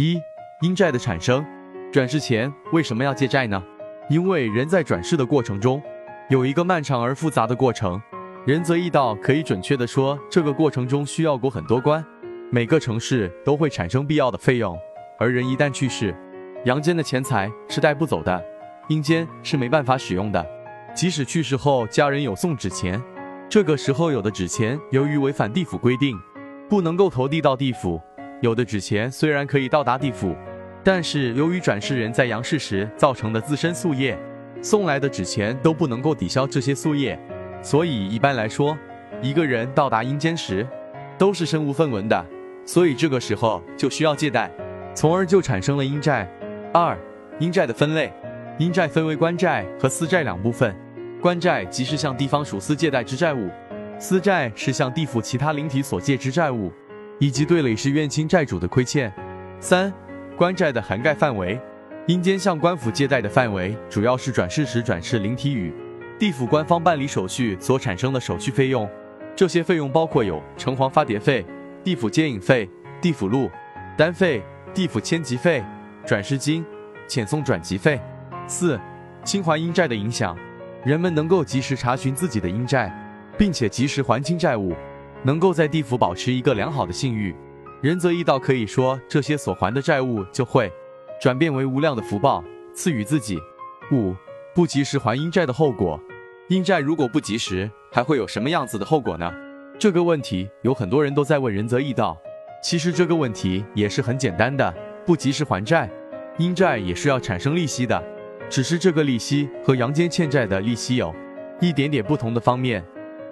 [0.00, 0.18] 一、
[0.62, 1.44] 阴债的产生，
[1.92, 3.62] 转世前为什么要借债呢？
[4.08, 5.82] 因为人在转世的过程中，
[6.30, 8.00] 有一个漫长而复杂的过程。
[8.46, 12.02] 仁则义道可以准确的说，这个过程中需要过很多关，
[12.50, 14.74] 每个城市都会产生必要的费用。
[15.18, 16.16] 而人一旦去世，
[16.64, 18.42] 阳间的钱财是带不走的，
[18.88, 20.42] 阴间是没办法使用的。
[20.94, 22.98] 即使去世后家人有送纸钱，
[23.50, 26.18] 这个时候有的纸钱由于违反地府规定，
[26.70, 28.00] 不能够投递到地府。
[28.40, 30.34] 有的纸钱虽然可以到达地府，
[30.82, 34.18] 但是由于转世人在阳世时造成的自身宿业，
[34.62, 37.18] 送来的纸钱都不能够抵消这些宿业，
[37.60, 38.76] 所以一般来说，
[39.20, 40.66] 一个人到达阴间时，
[41.18, 42.26] 都是身无分文的，
[42.64, 44.50] 所以这个时候就需要借贷，
[44.94, 46.26] 从而就产生了阴债。
[46.72, 46.96] 二、
[47.40, 48.10] 阴债的分类，
[48.58, 50.74] 阴债分为官债和私债两部分，
[51.20, 53.50] 官债即是向地方属司借贷之债务，
[53.98, 56.72] 私债是向地府其他灵体所借之债务。
[57.20, 59.12] 以及对累世冤亲债主的亏欠。
[59.60, 59.92] 三、
[60.36, 61.60] 官债的涵盖范围，
[62.06, 65.72] 阴间向官府借贷的范围主要是转世时转世灵体与
[66.18, 68.88] 地府官方办理手续所产生的手续费用，
[69.36, 71.44] 这些费用包括有城隍发牒费、
[71.84, 72.68] 地府接引费、
[73.00, 73.50] 地府路
[73.96, 75.62] 单费、地府迁籍费、
[76.06, 76.64] 转世金、
[77.06, 78.00] 遣送转籍费。
[78.46, 78.80] 四、
[79.22, 80.36] 清还阴债的影响，
[80.84, 82.90] 人们能够及时查询自己的阴债，
[83.36, 84.74] 并且及时还清债务。
[85.22, 87.34] 能够在地府保持一个良好的信誉，
[87.82, 90.72] 仁则义道可以说这些所还的债务就会
[91.20, 92.42] 转变为无量的福报
[92.74, 93.38] 赐予自己。
[93.92, 94.14] 五
[94.54, 96.00] 不及时还阴债的后果，
[96.48, 99.30] 阴债如果不及时，还会有什么样子的后果呢？
[99.78, 102.16] 这个问题有很多人都在问仁则义道。
[102.62, 104.72] 其实这个问题也是很简单的，
[105.06, 105.90] 不及时还债，
[106.38, 108.02] 阴债也是要产生利息的，
[108.50, 111.14] 只是这个利息和阳间欠债的利息有
[111.60, 112.84] 一点点不同的方面。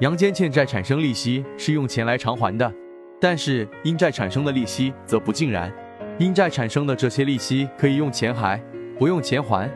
[0.00, 2.70] 阳间欠债产生利息是用钱来偿还的，
[3.18, 5.72] 但是阴债产生的利息则不尽然。
[6.18, 8.62] 阴债产生的这些利息可以用钱还，
[8.98, 9.70] 不用钱还，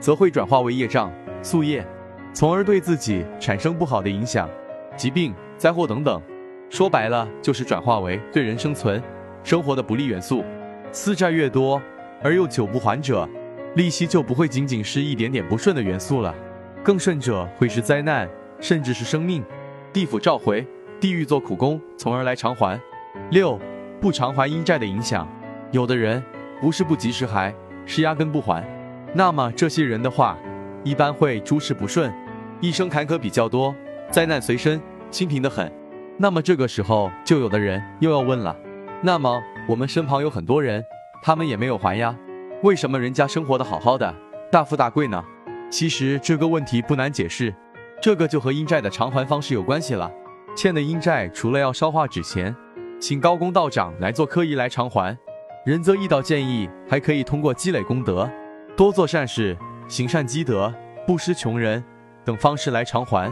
[0.00, 1.86] 则会转化为业障、宿业，
[2.32, 4.48] 从而对自己产生不好的影响，
[4.96, 6.22] 疾病、灾祸等等。
[6.70, 9.02] 说白了，就是转化为对人生存、
[9.44, 10.42] 生活的不利元素。
[10.90, 11.80] 私债越多
[12.22, 13.28] 而又久不还者，
[13.74, 16.34] 利息就不会仅仅是一点点不顺的元素了，
[16.82, 18.26] 更甚者会是灾难，
[18.58, 19.44] 甚至是生命。
[19.96, 20.62] 地府召回，
[21.00, 22.78] 地狱做苦工，从而来偿还。
[23.30, 23.58] 六
[23.98, 25.26] 不偿还阴债的影响，
[25.72, 26.22] 有的人
[26.60, 27.50] 不是不及时还，
[27.86, 28.62] 是压根不还。
[29.14, 30.36] 那么这些人的话，
[30.84, 32.12] 一般会诸事不顺，
[32.60, 33.74] 一生坎坷比较多，
[34.10, 34.78] 灾难随身，
[35.10, 35.72] 清贫的很。
[36.18, 38.54] 那么这个时候，就有的人又要问了：
[39.00, 40.84] 那么我们身旁有很多人，
[41.22, 42.14] 他们也没有还呀，
[42.62, 44.14] 为什么人家生活的好好的，
[44.52, 45.24] 大富大贵呢？
[45.70, 47.54] 其实这个问题不难解释。
[48.06, 50.08] 这个就和阴债的偿还方式有关系了。
[50.54, 52.54] 欠的阴债除了要烧化纸钱，
[53.00, 55.18] 请高公道长来做科仪来偿还。
[55.64, 58.30] 仁泽义道建议，还可以通过积累功德、
[58.76, 59.58] 多做善事、
[59.88, 60.72] 行善积德、
[61.04, 61.82] 布施穷人
[62.24, 63.28] 等方式来偿还。